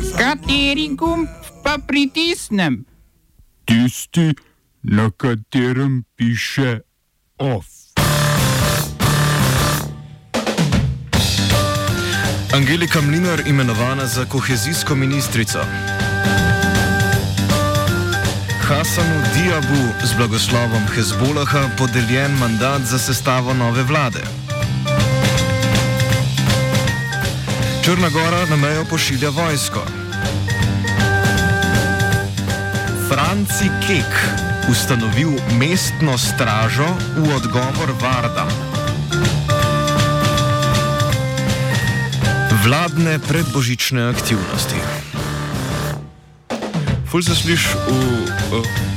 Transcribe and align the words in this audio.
Kateri 0.00 0.88
gumb 0.96 1.28
pa 1.64 1.78
pritisnem? 1.86 2.84
Tisti, 3.64 4.34
na 4.82 5.10
katerem 5.10 6.04
piše 6.16 6.80
OF. 7.38 7.66
Angelika 12.54 13.00
Mlinar 13.00 13.48
imenovana 13.48 14.06
za 14.06 14.24
kohezijsko 14.24 14.94
ministrico. 14.94 15.58
Hasanu 18.68 19.22
Diabu 19.34 20.06
z 20.06 20.14
blagoslovom 20.16 20.82
Hezbolaha 20.94 21.68
podeljen 21.78 22.32
mandat 22.40 22.82
za 22.82 22.98
sestavo 22.98 23.54
nove 23.54 23.82
vlade. 23.82 24.20
Črna 27.82 28.08
Gora 28.08 28.46
na 28.46 28.56
mejo 28.56 28.84
pošilja 28.84 29.30
vojsko. 29.30 29.82
Franci 33.08 33.66
Kek 33.86 34.12
ustanovil 34.70 35.34
mestno 35.58 36.18
stražo 36.18 36.86
v 37.18 37.34
odgovor 37.34 37.90
Vardam. 37.98 38.46
Vladne 42.62 43.18
predbožične 43.18 44.14
aktivnosti. 44.14 44.78
Ful 47.10 47.22
se 47.22 47.34
sliš 47.34 47.66
v. 48.50 48.62
Uh, 48.62 48.91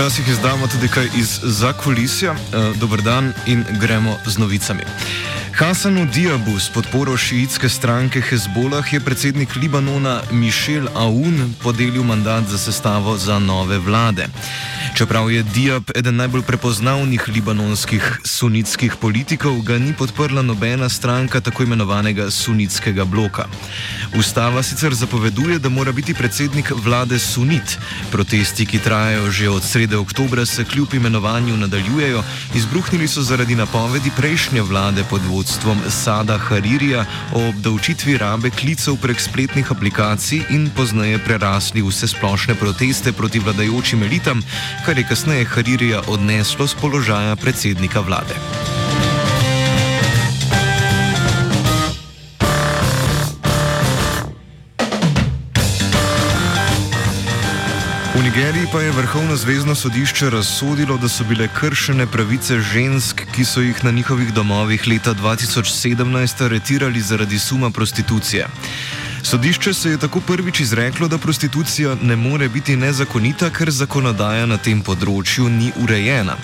Včasih 0.00 0.28
izdamo 0.28 0.66
tudi 0.66 0.88
kaj 0.88 1.08
iz 1.16 1.40
zakulisja. 1.42 2.32
Uh, 2.32 2.76
dober 2.80 3.02
dan 3.02 3.32
in 3.46 3.64
gremo 3.80 4.16
z 4.26 4.38
novicami. 4.38 4.80
Hasanu 5.52 6.06
Diabu 6.14 6.56
s 6.58 6.70
podporo 6.72 7.16
šiitske 7.16 7.68
stranke 7.68 8.20
Hezbolah 8.20 8.92
je 8.92 9.00
predsednik 9.00 9.56
Libanona 9.56 10.22
Mišel 10.32 10.88
Aoun 10.94 11.54
podelil 11.62 12.02
mandat 12.02 12.48
za 12.48 12.58
sestavo 12.58 13.16
za 13.16 13.38
nove 13.38 13.78
vlade. 13.78 14.26
Čeprav 15.00 15.30
je 15.32 15.42
Diab 15.42 15.90
eden 15.96 16.16
najbolj 16.16 16.42
prepoznavnih 16.44 17.22
libanonskih 17.32 18.20
sunitskih 18.24 18.98
politikov, 19.00 19.62
ga 19.64 19.78
ni 19.80 19.94
podprla 19.96 20.42
nobena 20.42 20.88
stranka 20.88 21.40
tako 21.40 21.62
imenovanega 21.62 22.26
sunitskega 22.30 23.04
bloka. 23.04 23.46
Ustava 24.18 24.62
sicer 24.62 24.94
zapoveduje, 24.94 25.58
da 25.58 25.68
mora 25.68 25.92
biti 25.92 26.14
predsednik 26.14 26.72
vlade 26.84 27.18
sunit. 27.18 27.78
Protesti, 28.12 28.66
ki 28.66 28.78
trajajo 28.78 29.30
že 29.30 29.48
od 29.48 29.64
srede 29.64 29.96
oktobra, 29.96 30.44
se 30.46 30.64
kljub 30.64 30.94
imenovanju 30.94 31.56
nadaljujejo, 31.56 32.22
izbruhnili 32.54 33.08
so 33.08 33.22
zaradi 33.22 33.54
napovedi 33.54 34.12
prejšnje 34.16 34.62
vlade 34.62 35.04
pod 35.10 35.24
vodstvom 35.24 35.80
Sada 35.88 36.38
Haririja 36.38 37.06
o 37.32 37.48
obdavčitvi 37.48 38.18
rabe 38.18 38.50
klicev 38.50 39.00
prek 39.00 39.20
spletnih 39.20 39.72
aplikacij 39.72 40.42
in 40.50 40.68
pozneje 40.76 41.18
prerasli 41.24 41.82
vse 41.82 42.08
splošne 42.08 42.54
proteste 42.54 43.12
proti 43.12 43.38
vladajočim 43.38 44.02
elitam, 44.02 44.44
kar 44.90 44.98
je 44.98 45.04
kasneje 45.06 45.44
Haririja 45.44 46.00
odneslo 46.06 46.66
z 46.66 46.74
položaja 46.74 47.36
predsednika 47.36 48.00
vlade. 48.00 48.34
V 58.14 58.22
Nigeriji 58.22 58.66
pa 58.72 58.80
je 58.80 58.90
Vrhovno 58.90 59.36
zvezdno 59.36 59.74
sodišče 59.74 60.30
razsodilo, 60.30 60.98
da 60.98 61.08
so 61.08 61.24
bile 61.24 61.46
kršene 61.54 62.06
pravice 62.06 62.58
žensk, 62.58 63.22
ki 63.34 63.44
so 63.44 63.60
jih 63.60 63.84
na 63.84 63.90
njihovih 63.90 64.34
domovih 64.34 64.88
leta 64.88 65.14
2017 65.14 66.44
aretirali 66.44 67.00
zaradi 67.00 67.38
suma 67.38 67.70
prostitucije. 67.70 68.46
Sodišče 69.22 69.74
se 69.74 69.90
je 69.90 69.98
tako 69.98 70.20
prvič 70.20 70.60
izreklo, 70.60 71.08
da 71.08 71.18
prostitucija 71.18 71.96
ne 72.02 72.16
more 72.16 72.48
biti 72.48 72.76
nezakonita, 72.76 73.50
ker 73.50 73.70
zakonodaja 73.70 74.46
na 74.46 74.56
tem 74.56 74.80
področju 74.82 75.48
ni 75.48 75.72
urejena. 75.82 76.36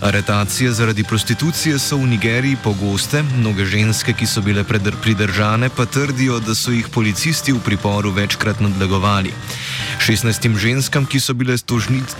Aretacije 0.00 0.72
zaradi 0.72 1.04
prostitucije 1.04 1.78
so 1.78 1.98
v 2.00 2.12
Nigeriji 2.14 2.60
pogoste, 2.64 3.22
mnoge 3.22 3.66
ženske, 3.66 4.12
ki 4.12 4.26
so 4.26 4.42
bile 4.42 4.64
pridržane, 4.64 5.68
pa 5.68 5.86
trdijo, 5.86 6.40
da 6.40 6.54
so 6.54 6.72
jih 6.72 6.88
policisti 6.88 7.52
v 7.52 7.60
priporu 7.60 8.12
večkrat 8.12 8.60
nadlegovali. 8.60 9.34
16 10.00 10.56
ženskam, 10.56 11.06
ki 11.06 11.20
so 11.20 11.34
bile 11.34 11.58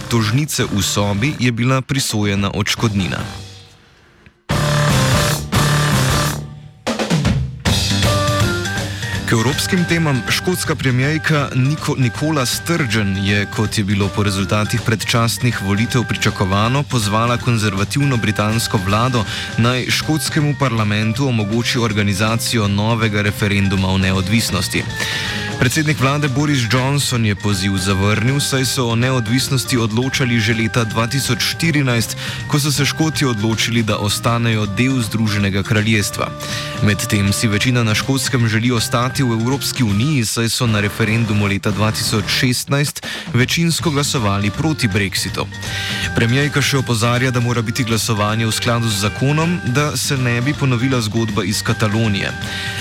tožnice 0.08 0.68
v 0.68 0.82
sobi, 0.82 1.34
je 1.38 1.52
bila 1.52 1.80
prisojena 1.80 2.52
odškodnina. 2.54 3.51
Evropskim 9.32 9.84
temam 9.88 10.22
škotska 10.28 10.74
premijejka 10.74 11.48
Niko, 11.54 11.94
Nikola 11.98 12.46
Sturgeon 12.46 13.16
je, 13.16 13.46
kot 13.46 13.78
je 13.78 13.84
bilo 13.84 14.08
po 14.08 14.22
rezultatih 14.22 14.80
predčasnih 14.80 15.62
volitev 15.62 16.04
pričakovano, 16.08 16.82
pozvala 16.82 17.36
konzervativno 17.36 18.16
britansko 18.16 18.80
vlado 18.86 19.24
naj 19.58 19.86
škotskemu 19.90 20.54
parlamentu 20.58 21.28
omogoči 21.28 21.78
organizacijo 21.78 22.68
novega 22.68 23.22
referenduma 23.22 23.88
o 23.88 23.98
neodvisnosti. 23.98 24.84
Predsednik 25.62 26.00
vlade 26.00 26.28
Boris 26.28 26.58
Johnson 26.72 27.26
je 27.26 27.34
poziv 27.34 27.76
zavrnil, 27.78 28.40
saj 28.40 28.64
so 28.64 28.88
o 28.90 28.96
neodvisnosti 28.98 29.78
odločali 29.78 30.40
že 30.40 30.58
leta 30.58 30.82
2014, 30.84 32.18
ko 32.50 32.58
so 32.58 32.72
se 32.72 32.84
Škoti 32.84 33.24
odločili, 33.24 33.82
da 33.82 34.02
ostanejo 34.02 34.66
del 34.66 34.98
Združenega 34.98 35.62
kraljestva. 35.62 36.26
Medtem 36.82 37.32
si 37.32 37.46
večina 37.46 37.82
na 37.86 37.94
Škotskem 37.94 38.48
želi 38.48 38.72
ostati 38.72 39.21
v 39.24 39.32
Evropski 39.40 39.82
uniji, 39.82 40.24
saj 40.24 40.48
so 40.48 40.66
na 40.66 40.80
referendumu 40.80 41.46
leta 41.46 41.72
2016 41.72 43.02
večinsko 43.34 43.90
glasovali 43.90 44.50
proti 44.50 44.88
Brexitu. 44.88 45.46
Premijejka 46.14 46.62
še 46.62 46.78
opozarja, 46.78 47.30
da 47.30 47.40
mora 47.40 47.62
biti 47.62 47.84
glasovanje 47.84 48.46
v 48.46 48.52
skladu 48.52 48.88
z 48.88 49.06
zakonom, 49.06 49.58
da 49.74 49.96
se 49.96 50.16
ne 50.16 50.40
bi 50.40 50.54
ponovila 50.54 51.00
zgodba 51.00 51.44
iz 51.44 51.62
Katalonije. 51.62 52.32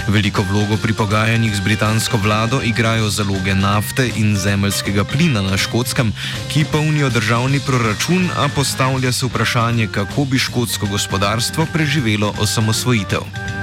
Veliko 0.08 0.44
vlogo 0.52 0.78
pri 0.78 0.94
pogajanjih 0.94 1.56
z 1.56 1.64
britansko 1.64 2.18
vlado 2.18 2.62
igrajo 2.64 3.10
zaloge 3.10 3.56
nafte 3.56 4.10
in 4.16 4.38
zemeljskega 4.38 5.04
plina 5.04 5.42
na 5.42 5.58
škotskem, 5.58 6.14
ki 6.52 6.66
polnijo 6.72 7.10
državni 7.10 7.60
proračun, 7.66 8.30
a 8.38 8.50
postavlja 8.56 9.12
se 9.12 9.26
vprašanje, 9.26 9.88
kako 9.88 10.26
bi 10.26 10.40
škotsko 10.40 10.86
gospodarstvo 10.86 11.68
preživelo 11.74 12.34
osamosvojitev. 12.40 13.61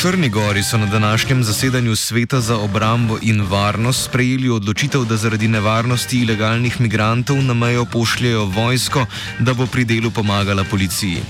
Črni 0.00 0.28
Gori 0.28 0.62
so 0.62 0.78
na 0.78 0.86
današnjem 0.86 1.44
zasedanju 1.44 1.96
Sveta 1.96 2.40
za 2.40 2.56
obrambo 2.56 3.18
in 3.22 3.42
varnost 3.42 4.04
sprejeli 4.04 4.48
odločitev, 4.48 5.04
da 5.04 5.16
zaradi 5.16 5.48
nevarnosti 5.48 6.18
ilegalnih 6.18 6.80
migrantov 6.80 7.42
na 7.42 7.54
mejo 7.54 7.84
pošljajo 7.84 8.44
vojsko, 8.44 9.06
da 9.38 9.54
bo 9.54 9.66
pri 9.66 9.84
delu 9.84 10.10
pomagala 10.10 10.64
policiji. 10.64 11.20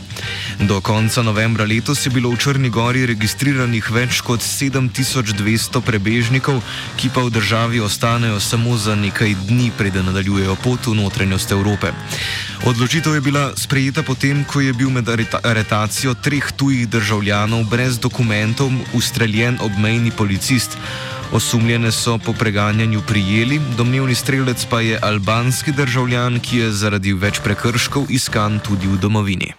Do 0.60 0.80
konca 0.80 1.22
novembra 1.22 1.64
letos 1.64 2.06
je 2.06 2.10
bilo 2.10 2.30
v 2.30 2.36
Črni 2.36 2.70
Gori 2.70 3.06
registriranih 3.06 3.90
več 3.90 4.20
kot 4.20 4.40
7200 4.40 5.80
prebežnikov, 5.80 6.62
ki 6.96 7.10
pa 7.14 7.26
v 7.26 7.30
državi 7.30 7.80
ostanejo 7.80 8.40
samo 8.40 8.76
za 8.76 8.94
nekaj 8.94 9.34
dni, 9.48 9.72
preden 9.78 10.06
nadaljujejo 10.06 10.56
pot 10.62 10.86
v 10.86 10.94
notranjost 10.94 11.52
Evrope. 11.52 11.90
Odločitev 12.60 13.14
je 13.16 13.20
bila 13.24 13.56
sprejeta 13.56 14.04
potem, 14.04 14.44
ko 14.44 14.60
je 14.60 14.72
bil 14.76 14.92
med 14.92 15.08
aretacijo 15.08 16.12
treh 16.14 16.44
tujih 16.52 16.84
državljanov 16.88 17.64
brez 17.72 17.96
dokumentov 17.96 18.68
ustreljen 18.92 19.56
obmejni 19.64 20.12
policist. 20.12 20.76
Osumljene 21.32 21.92
so 21.92 22.18
po 22.18 22.32
preganjanju 22.32 23.00
prijeli, 23.08 23.60
domnevni 23.76 24.14
strelec 24.14 24.66
pa 24.70 24.80
je 24.80 24.98
albanski 25.02 25.72
državljan, 25.72 26.40
ki 26.40 26.56
je 26.56 26.72
zaradi 26.72 27.12
več 27.12 27.40
prekrškov 27.40 28.10
iskan 28.12 28.60
tudi 28.60 28.86
v 28.86 28.98
domovini. 29.00 29.54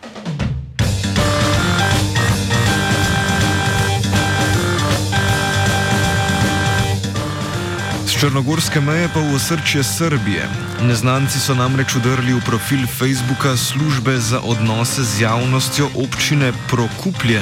Črnogorske 8.22 8.78
meje 8.82 9.10
pa 9.10 9.18
v 9.20 9.34
osrčje 9.34 9.82
Srbije. 9.84 10.46
Neznanci 10.86 11.42
so 11.42 11.56
namreč 11.58 11.96
udrli 11.98 12.38
v 12.38 12.42
profil 12.46 12.86
Facebooka 12.86 13.58
službe 13.58 14.14
za 14.22 14.38
odnose 14.46 15.02
z 15.02 15.26
javnostjo 15.26 15.90
občine 15.98 16.54
Prokuplje 16.70 17.42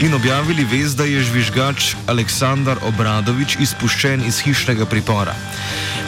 in 0.00 0.14
objavili 0.16 0.64
vez, 0.64 0.96
da 0.96 1.04
je 1.04 1.20
žvižgač 1.20 2.08
Aleksandar 2.08 2.80
Obradovič 2.88 3.60
izpuščen 3.60 4.24
iz 4.24 4.40
hišnega 4.40 4.88
pripora. 4.88 5.36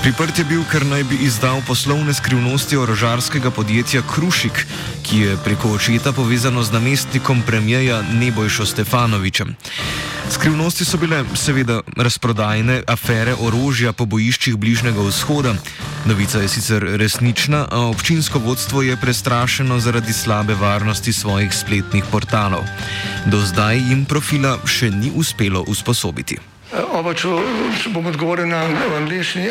Priprt 0.00 0.38
je 0.40 0.48
bil, 0.48 0.64
ker 0.64 0.88
naj 0.88 1.04
bi 1.12 1.20
izdal 1.20 1.60
poslovne 1.68 2.16
skrivnosti 2.16 2.76
orožarskega 2.76 3.52
podjetja 3.52 4.00
Krušik, 4.00 4.64
ki 5.04 5.20
je 5.20 5.36
preko 5.44 5.76
očeta 5.76 6.16
povezano 6.16 6.64
z 6.64 6.72
namestnikom 6.72 7.44
premijeja 7.44 8.00
Nebojšo 8.16 8.64
Stefanovičem. 8.64 9.52
Skrivnosti 10.31 10.84
so 10.84 10.99
bile 10.99 11.25
seveda 11.34 11.81
razprodajne 11.96 12.82
afere 12.87 13.34
orožja 13.40 13.93
po 13.93 14.06
bojiščih 14.06 14.56
Bližnjega 14.56 15.00
vzhoda. 15.00 15.55
Novica 16.05 16.40
je 16.43 16.49
sicer 16.49 16.82
resnična, 16.99 17.67
a 17.70 17.81
občinsko 17.87 18.38
vodstvo 18.38 18.82
je 18.82 18.96
prestrašeno 18.96 19.78
zaradi 19.81 20.12
slabe 20.12 20.55
varnosti 20.55 21.12
svojih 21.12 21.55
spletnih 21.55 22.05
portalov. 22.11 22.67
Do 23.26 23.40
zdaj 23.40 23.76
jim 23.76 24.05
profila 24.05 24.58
še 24.67 24.90
ni 24.90 25.12
uspelo 25.14 25.64
usposobiti. 25.69 26.38
Oba, 26.93 27.14
če, 27.14 27.31
če 27.82 27.94
bom 27.94 28.06
odgovoril 28.06 28.50
na 28.50 28.64
angliški. 28.99 29.50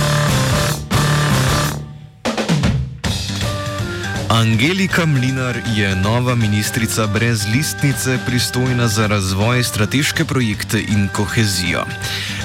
Angelika 4.31 5.05
Mlinar 5.05 5.57
je 5.75 5.95
nova 5.95 6.35
ministrica 6.35 7.07
brez 7.07 7.47
listnice, 7.53 8.17
pristojna 8.25 8.87
za 8.87 9.07
razvoj, 9.07 9.63
strateške 9.63 10.25
projekte 10.25 10.79
in 10.79 11.09
kohezijo. 11.13 11.83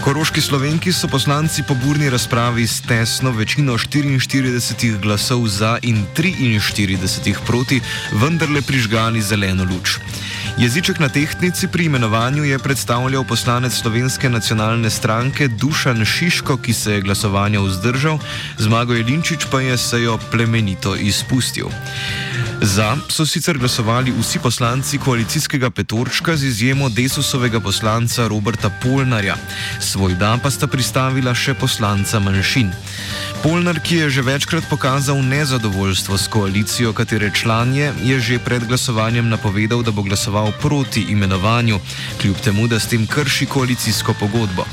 Koroški 0.05 0.41
slovenki 0.41 0.93
so 0.93 1.09
poslanci 1.09 1.63
po 1.63 1.75
burni 1.75 2.11
razpravi 2.11 2.67
s 2.67 2.81
tesno 2.81 3.31
večino 3.31 3.73
44 3.73 5.01
glasov 5.01 5.47
za 5.49 5.79
in 5.83 6.05
43 6.17 7.35
proti 7.47 7.81
vendarle 8.13 8.63
prižgali 8.63 9.23
zeleno 9.23 9.65
luč. 9.65 9.99
Jeziček 10.59 10.99
na 10.99 11.09
tehtnici 11.09 11.69
pri 11.69 11.85
imenovanju 11.85 12.45
je 12.45 12.59
predstavljal 12.59 13.25
poslanec 13.25 13.75
Slovenske 13.75 14.29
nacionalne 14.29 14.91
stranke 14.91 15.49
Dušan 15.49 16.05
Šiško, 16.05 16.57
ki 16.57 16.73
se 16.73 16.93
je 16.93 17.01
glasovanja 17.01 17.61
vzdržal, 17.61 18.19
Zmago 18.59 18.95
Jelinčič 18.95 19.47
pa 19.51 19.61
je 19.61 19.79
sejo 19.79 20.19
plemenito 20.31 20.97
izpustil. 20.97 21.67
Za 22.61 22.97
so 23.09 23.27
sicer 23.27 23.59
glasovali 23.59 24.13
vsi 24.21 24.39
poslanci 24.39 24.99
koalicijskega 24.99 25.71
petorčka 25.71 26.37
z 26.37 26.45
izjemo 26.45 26.89
desusovega 26.89 27.61
poslanca 27.61 28.29
Roberta 28.29 28.71
Polnarja, 28.83 29.37
svoj 29.81 30.15
da 30.15 30.39
pa 30.43 30.51
sta 30.51 30.67
pristavila 30.67 31.35
še 31.35 31.55
poslanca 31.55 32.21
manjšin. 32.21 32.73
Polnar, 33.43 33.81
ki 33.81 33.97
je 33.97 34.11
že 34.11 34.23
večkrat 34.23 34.65
pokazal 34.71 35.23
nezadovoljstvo 35.23 36.19
s 36.19 36.29
koalicijo, 36.29 36.93
katere 36.93 37.31
član 37.31 37.75
je, 37.75 37.93
je 38.03 38.21
že 38.21 38.39
pred 38.39 38.65
glasovanjem 38.65 39.29
napovedal, 39.29 39.83
da 39.83 39.91
bo 39.91 40.03
glasoval 40.03 40.53
proti 40.63 41.07
imenovanju, 41.13 41.81
kljub 42.21 42.41
temu, 42.41 42.69
da 42.69 42.81
s 42.81 42.89
tem 42.89 43.07
krši 43.07 43.47
koalicijsko 43.47 44.15
pogodbo. 44.21 44.65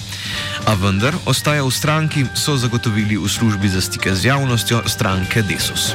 A 0.65 0.73
vendar 0.73 1.15
ostaja 1.25 1.63
v 1.63 1.71
stranki, 1.71 2.25
so 2.33 2.55
zagotovili 2.57 3.19
v 3.19 3.27
službi 3.27 3.69
za 3.69 3.81
stike 3.81 4.15
z 4.15 4.31
javnostjo 4.31 4.83
stranke 4.87 5.43
Desus. 5.43 5.91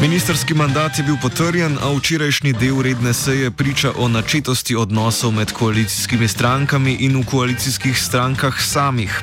Ministerski 0.00 0.54
mandat 0.54 0.98
je 0.98 1.04
bil 1.04 1.16
potrjen, 1.22 1.76
a 1.82 1.92
včerajšnji 1.92 2.52
del 2.52 2.80
redne 2.80 3.12
seje 3.14 3.50
priča 3.50 3.92
o 3.96 4.08
načetosti 4.08 4.76
odnosov 4.76 5.32
med 5.32 5.52
koalicijskimi 5.52 6.28
strankami 6.28 6.96
in 7.04 7.20
v 7.20 7.24
koalicijskih 7.28 7.98
strankah 8.02 8.56
samih. 8.60 9.20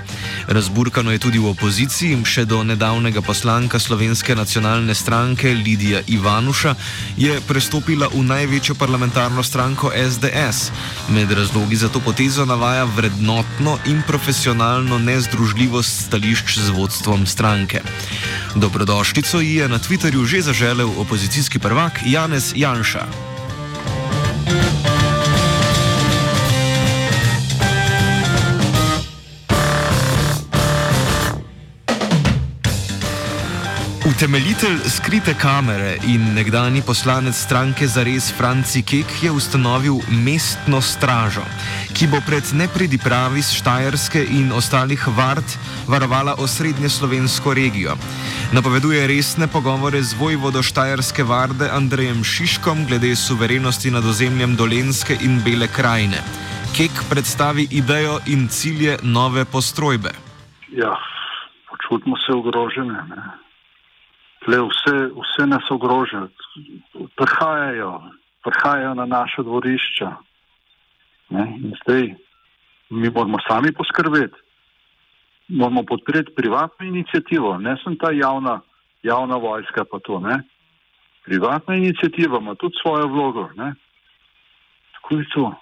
Razburkano 0.47 1.11
je 1.11 1.17
tudi 1.17 1.39
v 1.39 1.49
opoziciji, 1.49 2.21
še 2.21 2.45
do 2.45 2.61
nedavnega 2.63 3.21
poslanka 3.25 3.79
Slovenske 3.79 4.35
nacionalne 4.35 4.93
stranke 4.95 5.49
Lidija 5.49 6.03
Ivanuša 6.07 6.75
je 7.17 7.41
prestopila 7.47 8.07
v 8.13 8.21
največjo 8.29 8.77
parlamentarno 8.77 9.43
stranko 9.43 9.89
SDS. 9.89 10.69
Med 11.09 11.31
razlogi 11.31 11.75
za 11.75 11.89
to 11.89 11.99
potezo 11.99 12.45
navaja 12.45 12.85
vrednotno 12.85 13.79
in 13.89 14.05
profesionalno 14.07 14.99
nezdružljivost 14.99 16.05
stališč 16.05 16.59
z 16.59 16.69
vodstvom 16.69 17.25
stranke. 17.25 17.81
Dobrodošlico 18.55 19.39
ji 19.39 19.55
je 19.55 19.69
na 19.69 19.79
Twitterju 19.79 20.25
že 20.25 20.41
zaželel 20.41 20.89
opozicijski 20.97 21.59
prvak 21.59 21.99
Janez 22.05 22.53
Janša. 22.55 23.26
Utemeljitelj 34.17 34.79
skrite 34.89 35.33
kamere 35.41 35.91
in 36.09 36.21
nekdani 36.33 36.81
poslanec 36.81 37.35
stranke 37.37 37.85
Zares 37.87 38.31
Franci 38.37 38.81
Kek 38.81 39.11
je 39.23 39.29
ustanovil 39.31 39.99
mestno 40.25 40.79
stražo, 40.81 41.43
ki 41.93 42.07
bo 42.09 42.17
pred 42.25 42.49
nepridipravi 42.61 43.45
z 43.45 43.59
Štajerske 43.59 44.25
in 44.39 44.49
ostalih 44.49 45.05
vard 45.19 45.53
varovala 45.85 46.33
osrednje 46.41 46.89
slovensko 46.89 47.53
regijo. 47.53 47.93
Napoveduje 48.57 49.05
resne 49.07 49.45
pogovore 49.53 50.01
z 50.01 50.17
vojvodo 50.17 50.65
Štajerske 50.65 51.23
varde 51.23 51.69
Andrejem 51.69 52.23
Šiškom 52.23 52.87
glede 52.89 53.15
suverenosti 53.15 53.91
nad 53.91 54.05
ozemljem 54.05 54.55
Dolenske 54.55 55.21
in 55.21 55.41
Bele 55.45 55.69
krajine. 55.69 56.25
Kek 56.73 57.05
predstavi 57.09 57.67
idejo 57.69 58.17
in 58.25 58.47
cilje 58.49 58.97
nove 59.03 59.45
postrojbe. 59.45 60.09
Ja, 60.73 60.97
počutimo 61.69 62.17
se 62.17 62.33
ogrožene. 62.33 63.05
Ne? 63.13 63.46
Tle 64.47 64.61
vse, 64.63 64.95
vse 65.11 65.45
nas 65.47 65.65
ogroža. 65.71 66.27
Prihajajo, 67.19 67.91
prihajajo 68.43 68.93
na 68.95 69.05
naše 69.05 69.43
dvorišča. 69.43 70.11
Ne? 71.35 71.43
In 71.59 71.73
zdaj 71.83 72.15
mi 72.89 73.09
moramo 73.09 73.37
sami 73.47 73.73
poskrbeti. 73.75 74.39
Moramo 75.47 75.83
podpreti 75.83 76.31
privatno 76.35 76.85
inicijativo, 76.85 77.57
ne 77.57 77.75
sem 77.83 77.97
ta 77.99 78.11
javna, 78.11 78.61
javna 79.03 79.35
vojska 79.35 79.83
pa 79.91 79.99
to. 79.99 80.19
Ne? 80.19 80.39
Privatna 81.25 81.75
inicijativa 81.75 82.39
ima 82.39 82.55
tudi 82.55 82.75
svojo 82.81 83.07
vlogo. 83.07 83.49
Ne? 83.55 83.73
Tako 84.93 85.15
je 85.15 85.25
to. 85.35 85.55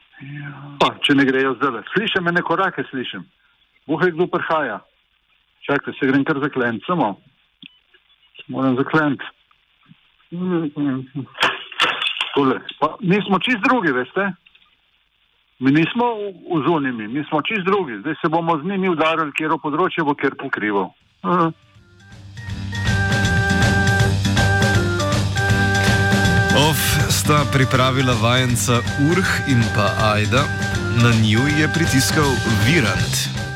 Pa, 0.79 0.93
če 1.01 1.15
ne 1.17 1.25
grejo 1.25 1.55
zdaj, 1.57 1.81
slišim 1.93 2.27
ene 2.27 2.41
korake, 2.41 2.85
slišim. 2.89 3.25
Bohe, 3.89 4.11
kdo 4.11 4.27
prihaja. 4.27 4.79
Čakaj, 5.65 5.93
se 5.97 6.07
grem 6.07 6.23
kar 6.25 6.37
zakleniti, 6.39 6.85
samo. 6.85 7.15
Moram 8.47 8.75
zakleniti. 8.75 9.25
Tole. 12.35 12.59
Pa, 12.79 12.95
mi 12.99 13.21
smo 13.27 13.39
čist 13.39 13.61
drugi, 13.67 13.91
veste? 13.91 14.31
Mi 15.59 15.71
nismo 15.71 16.05
v 16.51 16.63
zunimi, 16.67 17.07
mi 17.07 17.23
smo 17.29 17.41
čist 17.41 17.63
drugi. 17.65 17.99
Zdaj 17.99 18.15
se 18.21 18.29
bomo 18.29 18.57
z 18.59 18.67
njimi 18.67 18.89
udarili, 18.89 19.31
kjer 19.31 19.55
področje 19.63 20.03
bo 20.03 20.15
kjer 20.15 20.35
pokrival. 20.39 20.91
Uh. 21.23 21.47
Of 26.55 26.79
sta 27.11 27.39
pripravila 27.53 28.15
vajenca 28.21 28.83
Urh 29.11 29.31
in 29.51 29.63
pa 29.75 29.87
Ajda, 30.11 30.43
na 31.03 31.11
nju 31.23 31.47
je 31.59 31.67
pritiskal 31.75 32.31
Virant. 32.67 33.44